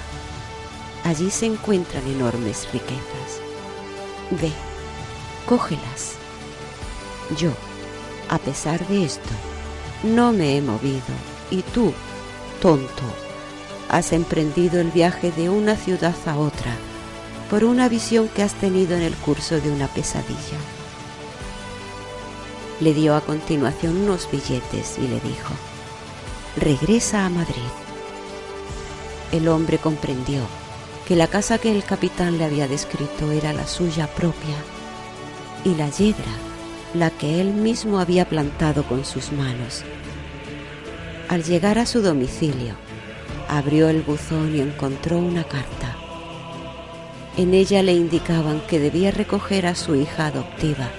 [1.05, 3.41] Allí se encuentran enormes riquezas.
[4.31, 4.51] Ve,
[5.49, 6.15] cógelas.
[7.39, 7.51] Yo,
[8.29, 9.31] a pesar de esto,
[10.03, 11.03] no me he movido
[11.51, 11.93] y tú,
[12.61, 13.03] tonto,
[13.89, 16.75] has emprendido el viaje de una ciudad a otra
[17.53, 20.57] por una visión que has tenido en el curso de una pesadilla.
[22.81, 25.53] Le dio a continuación unos billetes y le dijo,
[26.57, 27.61] regresa a Madrid.
[29.33, 30.41] El hombre comprendió
[31.07, 34.57] que la casa que el capitán le había descrito era la suya propia
[35.63, 36.33] y la yedra
[36.95, 39.83] la que él mismo había plantado con sus manos.
[41.29, 42.77] Al llegar a su domicilio,
[43.47, 46.02] abrió el buzón y encontró una carta.
[47.37, 50.91] En ella le indicaban que debía recoger a su hija adoptiva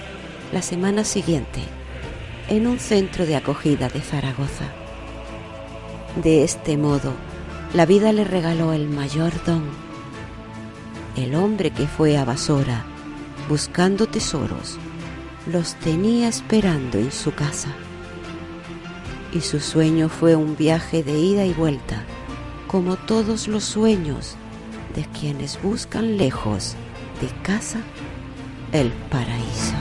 [0.52, 1.60] la semana siguiente
[2.48, 4.72] en un centro de acogida de Zaragoza.
[6.22, 7.12] De este modo,
[7.72, 9.62] la vida le regaló el mayor don.
[11.16, 12.84] El hombre que fue a Basora
[13.48, 14.78] buscando tesoros,
[15.46, 17.68] los tenía esperando en su casa.
[19.32, 22.02] Y su sueño fue un viaje de ida y vuelta,
[22.66, 24.36] como todos los sueños
[24.94, 26.76] de quienes buscan lejos
[27.20, 27.80] de casa
[28.72, 29.74] el paraíso.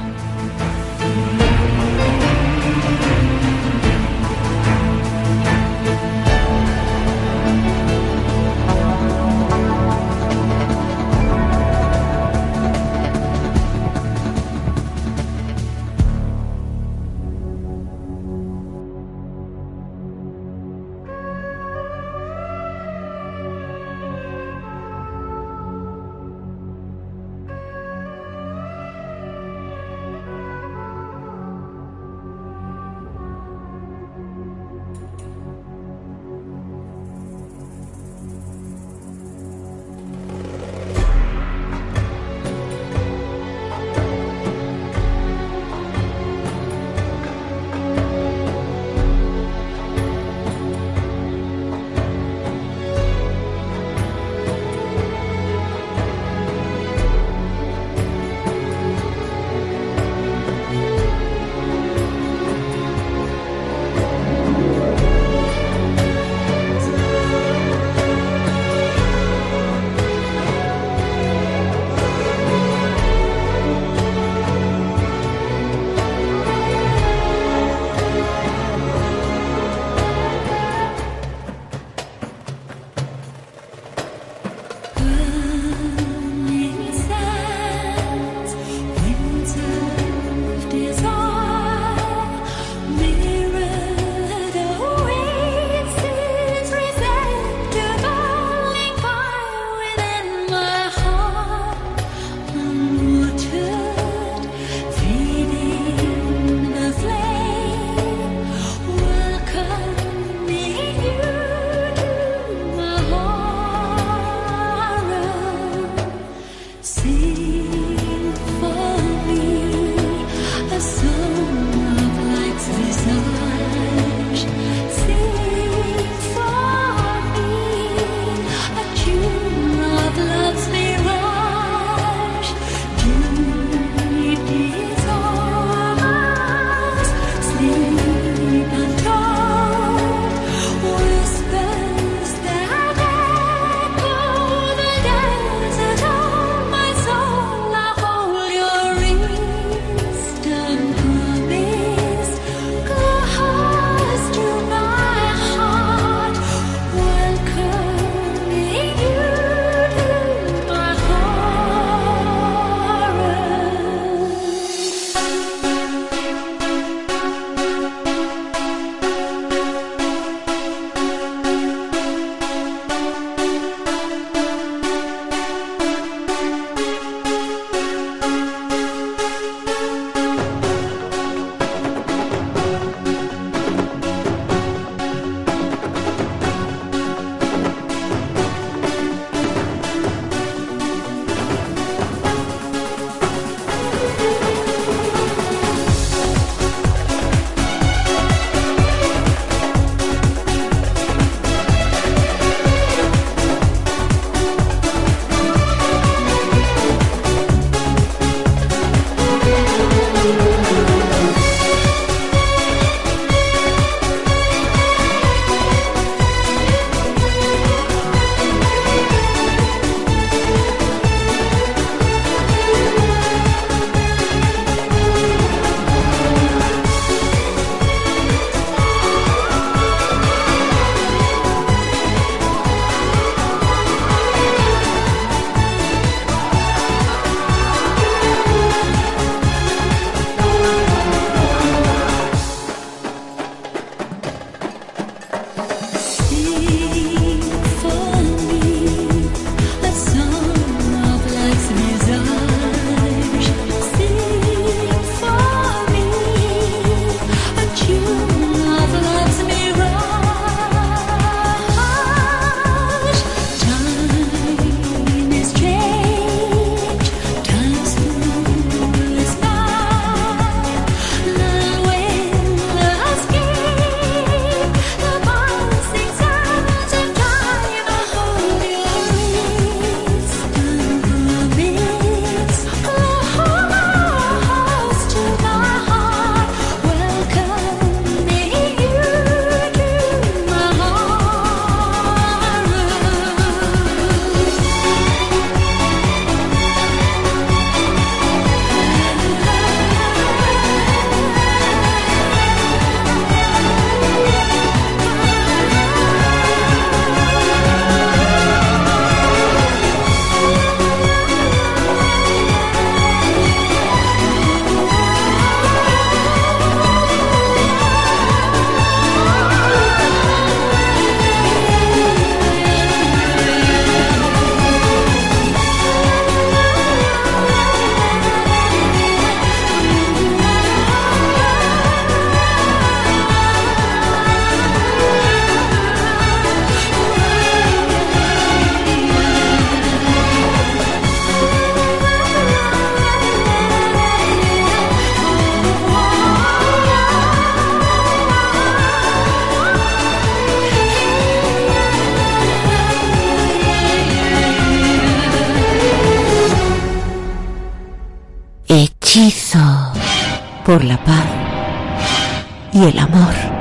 [362.74, 363.53] Y el amor.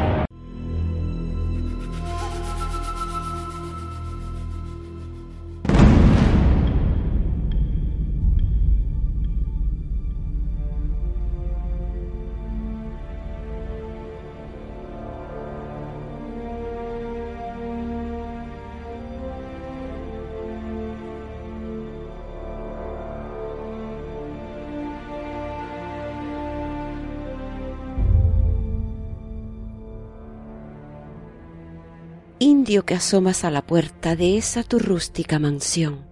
[32.81, 36.07] Que asomas a la puerta de esa tu rústica mansión.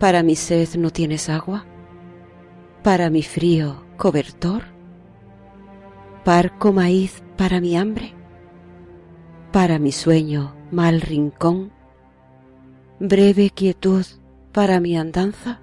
[0.00, 1.66] Para mi sed no tienes agua,
[2.82, 4.62] para mi frío cobertor,
[6.24, 8.14] parco maíz para mi hambre,
[9.52, 11.70] para mi sueño mal rincón,
[12.98, 14.06] breve quietud
[14.52, 15.60] para mi andanza.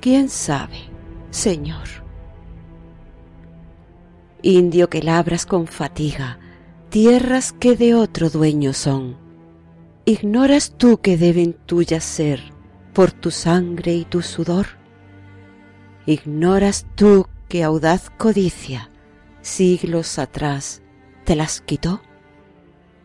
[0.00, 0.78] ¿Quién sabe,
[1.30, 1.88] Señor?
[4.42, 6.37] Indio que labras con fatiga,
[6.90, 9.16] tierras que de otro dueño son.
[10.04, 12.40] ¿Ignoras tú que deben tuyas ser
[12.94, 14.66] por tu sangre y tu sudor?
[16.06, 18.90] ¿Ignoras tú que audaz codicia
[19.42, 20.82] siglos atrás
[21.24, 22.00] te las quitó?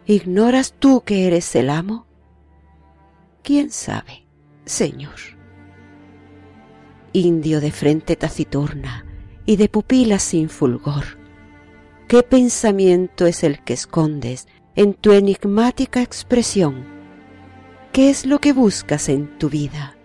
[0.06, 2.06] ¿Ignoras tú que eres el amo?
[3.42, 4.26] ¿Quién sabe,
[4.64, 5.20] Señor?
[7.12, 9.06] Indio de frente taciturna
[9.46, 11.18] y de pupilas sin fulgor,
[12.14, 16.86] ¿Qué pensamiento es el que escondes en tu enigmática expresión?
[17.91, 19.97] ¿Qué es lo que buscas en tu vida?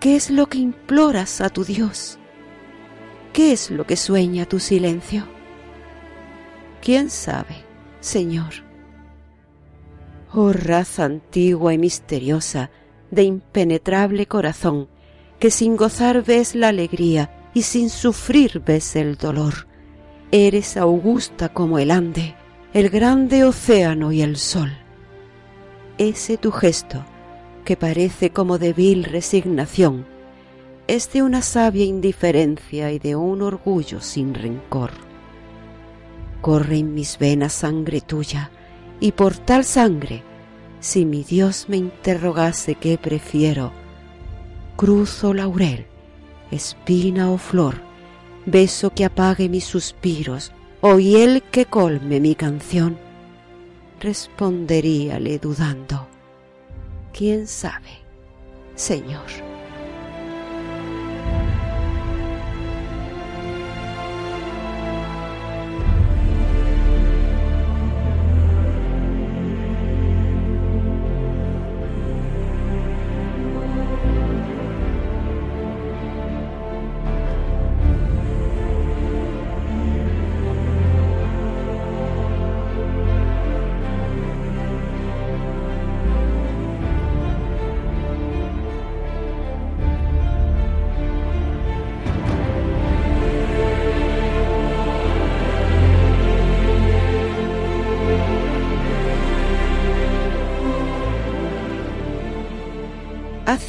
[0.00, 2.18] ¿Qué es lo que imploras a tu Dios?
[3.32, 5.28] ¿Qué es lo que sueña tu silencio?
[6.82, 7.54] ¿Quién sabe,
[8.00, 8.54] Señor?
[10.34, 12.72] Oh raza antigua y misteriosa,
[13.12, 14.88] de impenetrable corazón,
[15.38, 19.68] que sin gozar ves la alegría y sin sufrir ves el dolor
[20.32, 22.34] Eres augusta como el Ande,
[22.72, 24.72] el grande océano y el sol.
[25.98, 27.04] Ese tu gesto,
[27.64, 30.04] que parece como de vil resignación,
[30.88, 34.90] es de una sabia indiferencia y de un orgullo sin rencor.
[36.40, 38.50] Corre en mis venas sangre tuya,
[38.98, 40.24] y por tal sangre,
[40.80, 43.70] si mi Dios me interrogase qué prefiero,
[44.74, 45.86] cruz o laurel,
[46.50, 47.76] espina o flor,
[48.46, 50.52] beso que apague mis suspiros.
[50.80, 52.96] O hiel que colme mi canción,
[54.00, 56.06] responderíale dudando,
[57.12, 57.90] ¿quién sabe,
[58.74, 59.55] Señor?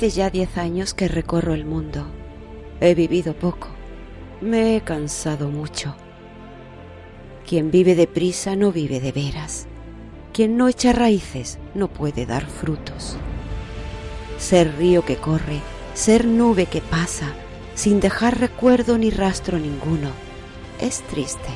[0.09, 2.05] Ya diez años que recorro el mundo.
[2.79, 3.67] He vivido poco.
[4.41, 5.95] Me he cansado mucho.
[7.45, 9.67] Quien vive deprisa no vive de veras.
[10.33, 13.17] Quien no echa raíces no puede dar frutos.
[14.37, 15.59] Ser río que corre,
[15.93, 17.33] ser nube que pasa,
[17.75, 20.11] sin dejar recuerdo ni rastro ninguno,
[20.79, 21.49] es triste,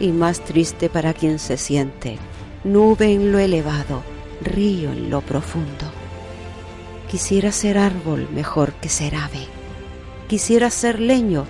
[0.00, 2.18] y más triste para quien se siente
[2.66, 4.02] nube en lo elevado,
[4.42, 5.95] río en lo profundo.
[7.08, 9.46] Quisiera ser árbol mejor que ser ave.
[10.26, 11.46] Quisiera ser leño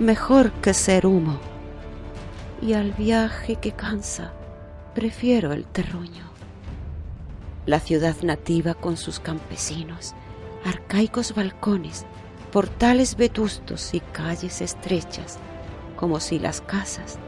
[0.00, 1.38] mejor que ser humo.
[2.60, 4.32] Y al viaje que cansa,
[4.96, 6.24] prefiero el terruño.
[7.66, 10.14] La ciudad nativa con sus campesinos,
[10.64, 12.04] arcaicos balcones,
[12.50, 15.38] portales vetustos y calles estrechas,
[15.94, 17.20] como si las casas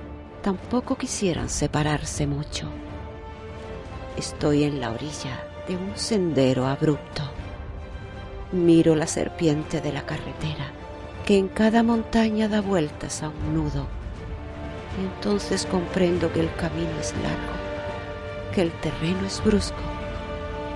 [0.43, 2.69] tampoco quisieran separarse mucho.
[4.17, 7.38] Estoy en la orilla de un sendero abrupto
[8.53, 10.73] Miro la serpiente de la carretera,
[11.27, 13.87] que en cada montaña da vueltas a un nudo.
[14.99, 19.77] Y entonces comprendo que el camino es largo, que el terreno es brusco,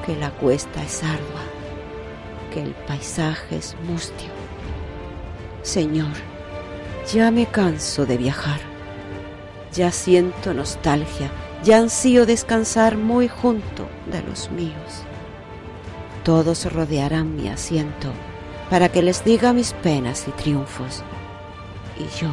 [0.05, 1.45] que la cuesta es ardua,
[2.53, 4.29] que el paisaje es mustio.
[5.63, 6.13] Señor,
[7.11, 8.61] ya me canso de viajar,
[9.73, 11.31] ya siento nostalgia,
[11.65, 15.07] ya ansío descansar muy junto de los míos
[16.25, 18.13] todos rodearán mi asiento
[18.71, 21.03] para que les diga mis penas y triunfos.
[21.99, 22.29] Y yo,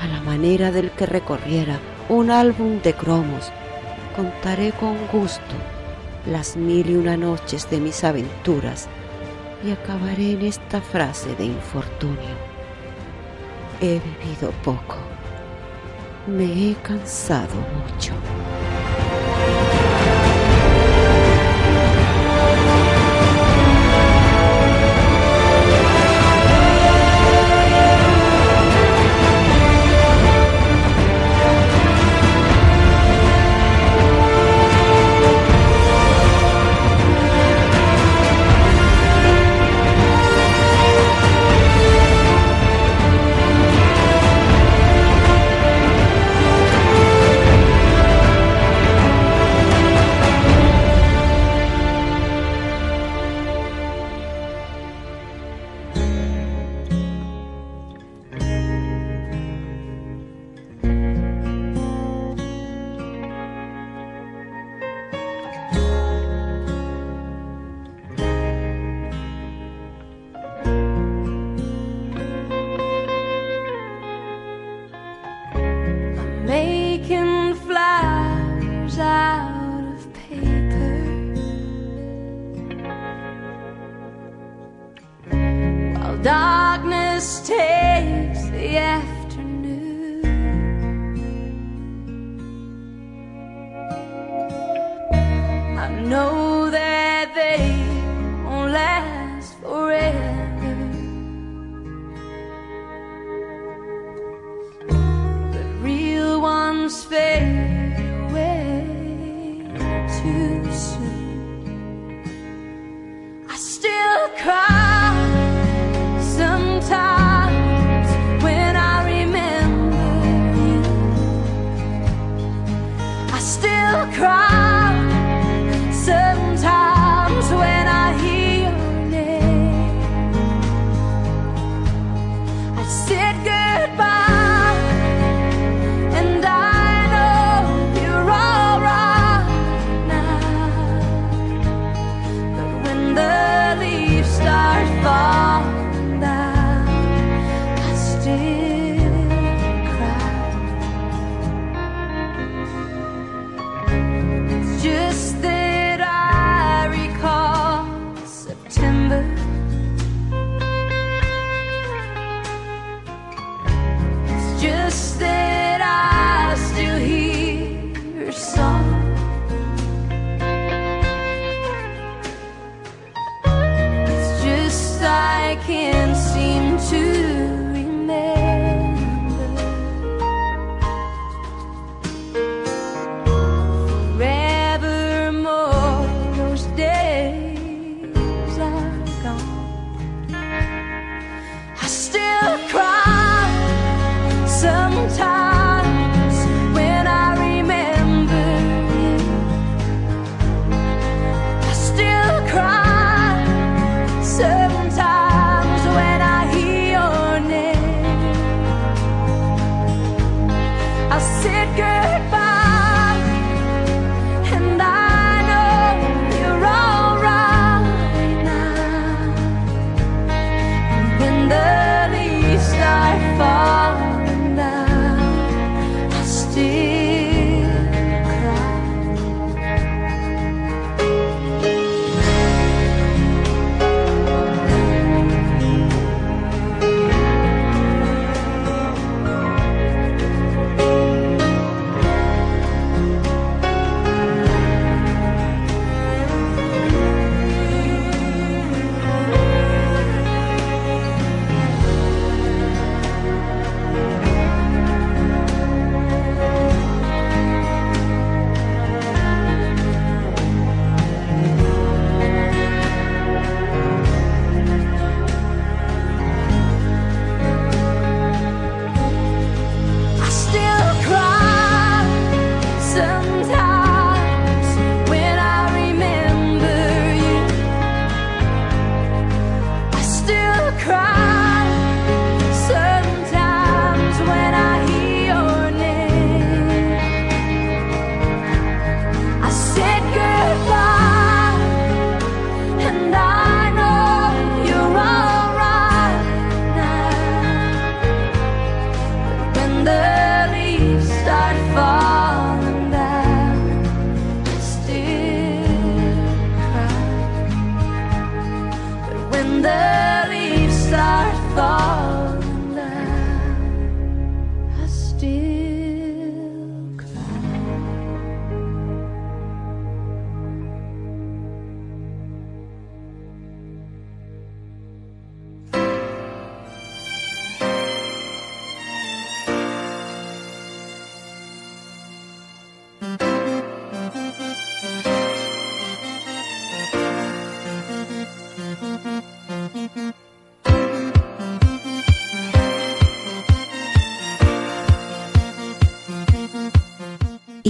[0.00, 1.78] a la manera del que recorriera
[2.08, 3.50] un álbum de cromos,
[4.14, 5.54] contaré con gusto
[6.26, 8.88] las mil y una noches de mis aventuras
[9.64, 12.36] y acabaré en esta frase de infortunio.
[13.80, 14.96] He vivido poco,
[16.26, 18.12] me he cansado mucho.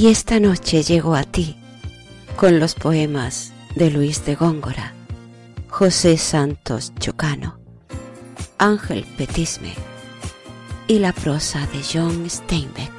[0.01, 1.57] Y esta noche llego a ti
[2.37, 4.93] con los poemas de Luis de Góngora,
[5.69, 7.59] José Santos Chocano,
[8.59, 9.75] Ángel Petisme
[10.87, 12.93] y la prosa de John Steinbeck.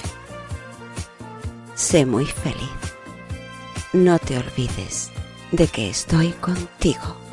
[1.73, 2.69] Sé muy feliz.
[3.93, 5.09] No te olvides
[5.53, 7.28] de que estoy contigo.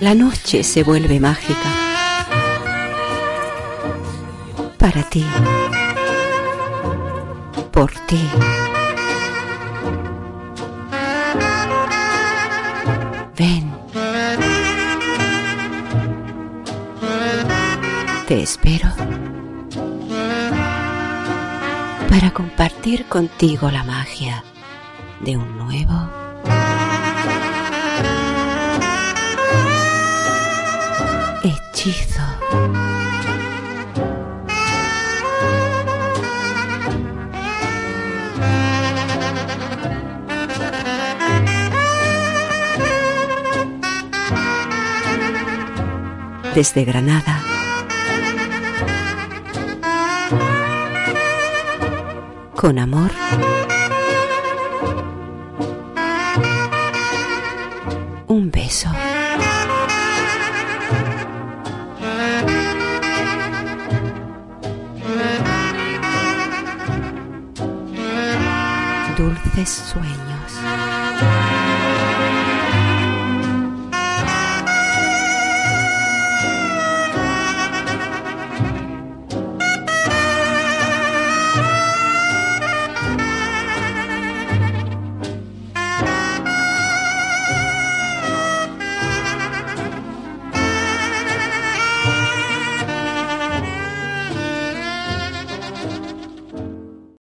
[0.00, 1.68] La noche se vuelve mágica.
[4.78, 5.24] Para ti.
[7.72, 8.20] Por ti.
[13.36, 13.72] Ven.
[18.28, 18.90] Te espero
[22.08, 24.44] para compartir contigo la magia
[25.20, 26.27] de un nuevo
[31.78, 32.22] hechizo.
[46.54, 47.40] Desde Granada.
[52.56, 53.12] Con amor.